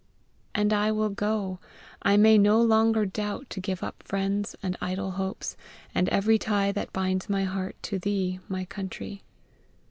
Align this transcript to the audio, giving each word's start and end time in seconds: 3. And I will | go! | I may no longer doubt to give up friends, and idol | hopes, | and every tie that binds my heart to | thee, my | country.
3. 0.55 0.61
And 0.63 0.73
I 0.73 0.91
will 0.91 1.09
| 1.09 1.11
go! 1.25 1.59
| 1.81 2.01
I 2.01 2.17
may 2.17 2.39
no 2.39 2.59
longer 2.59 3.05
doubt 3.05 3.47
to 3.51 3.59
give 3.59 3.83
up 3.83 4.01
friends, 4.01 4.55
and 4.63 4.75
idol 4.81 5.11
| 5.11 5.11
hopes, 5.11 5.55
| 5.75 5.93
and 5.93 6.09
every 6.09 6.39
tie 6.39 6.71
that 6.71 6.91
binds 6.91 7.29
my 7.29 7.43
heart 7.43 7.75
to 7.83 7.99
| 7.99 7.99
thee, 7.99 8.39
my 8.49 8.65
| 8.65 8.65
country. 8.65 9.21